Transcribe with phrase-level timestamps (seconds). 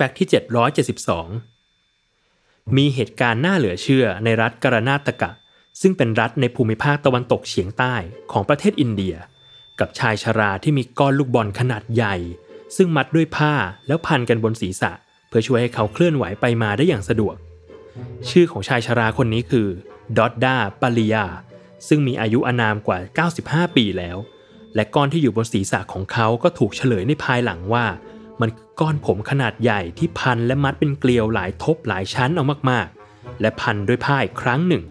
[0.00, 0.28] แฟกต์ที่
[1.92, 5.30] 772 มีเหตุการณ์น่าเหลือเชื่อในรัฐกรนาตกะ
[5.80, 7.94] ซึ่งเป็นรัฐในภูมิภาคตะวันตกเฉียงใต้
[8.32, 9.16] ของประเทศอินเดีย
[9.80, 12.16] กับชายชราที่มีก้อนลูกบอลขนาดใหญ่
[12.76, 13.54] ซึ่งมัดด้วยผ้า
[13.86, 14.92] แล้วพันกันบนศีรษะ
[15.28, 17.36] เพื่อช่วยให้เขาเคลื่อนไหวไปมาได้อย่างสะดวก
[18.30, 19.68] ชื่อของชายชราคนนี้คือ
[20.18, 21.26] ดอดดาปาริยา
[21.88, 22.98] ซึ่งมีอายุอานามกว่า
[23.68, 24.16] 95 ปีแล้ว
[24.74, 27.84] และก้อนที่อยู่บนศีรษะของเขาก็ถูกเฉลยในภายหลังว่า
[28.40, 34.82] มันคือก้อนผมขนาดใหญ่ที่พันและมัดเป็นเกลียวหลายทบหลายชั้นเอามากๆ และพันด้วยผ้าอีกครั้งหนึ่ง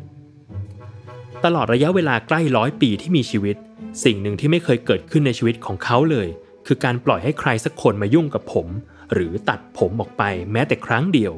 [1.44, 3.56] ตลอดระยะเวลาใกล้ร้อยปีที่มีชีวิต
[4.04, 6.28] สิ่งหนึ่งที่ไม่เคยเกิดขึ้นในชีวิตของเขาเลย
[6.66, 8.68] คือการปล่อยให้ใครสักคนมายุ่งกับผม
[9.14, 11.34] หรือตัดผมออกไปแม้แต่ครั้งเดียว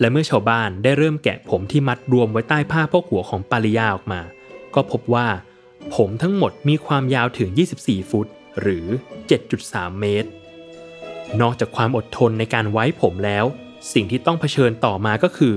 [0.00, 4.20] และเมื่อชาวบ้านได้เริ่มแกะผมที่มัดรวมไว้ใต้ผ้าพกหัวของปาริยาออกมา
[4.74, 5.26] ก็พบว่า
[5.94, 7.48] ผมทั้งหมดมีความยาวถึง
[7.80, 8.26] 24 ฟุต
[8.60, 8.86] หรือ
[9.38, 10.28] 7.3 เมตร
[11.42, 13.44] นอกจากความอดทนในการไว้ผมแล้ว
[13.92, 15.56] สิ่งที่ต้องเผชิญต่อมาก็คือ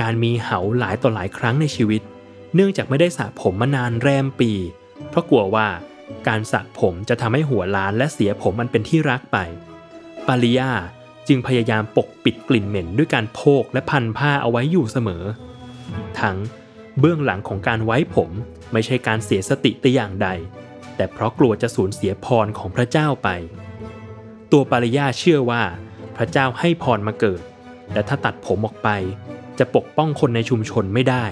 [0.00, 2.02] การมีเหาหลายต่อหลายครั้งในชีวิต
[2.54, 4.52] เนื่องจากไม่ได้สระผมมานานแรมปี
[5.10, 5.68] เพราะกลัวว่า
[6.28, 9.38] การสระผมจะทำให้หัวล้านและเสียผมมันเป็นที่รักไป
[10.26, 10.70] ปาริยา
[11.28, 15.24] จึงพยายามปกปิดกลิ่นเหม็นด้วยการโพกและพันผ้าเอาไว้อยู่เสมอ
[16.20, 16.36] ทั้ง
[16.98, 18.30] เบื้องหลังของการไว้ผม
[18.72, 20.28] ไม่ใช่การเสียสติแต่อย่างใด
[20.96, 23.28] แต่เพราะกลัวจะสูญเสียพรของพระเจ้าไป
[24.52, 25.62] ตัวปาริยาเชื่อว่า
[26.16, 27.42] พระเจ้าให้พรมาเกิด
[27.92, 28.88] และถ้าตัดผมออกไป
[29.58, 31.24] จะปกป้องคนในชุมชนไม่ได้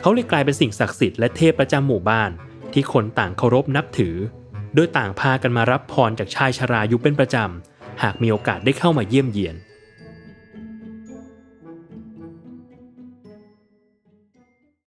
[0.00, 2.30] เขาเลยกลายเป็นสิ่งศักดิ์สิทธิ์และเทพประจำหมู่บ้าน
[2.72, 4.16] ที่คนต่างเคารพนับถือ
[4.74, 9.56] โดยต่างพากันมารับพรจากชายชรายุเป็นประจำ หากมีโอกาสได้เข้ามาเยี่ยมเยียน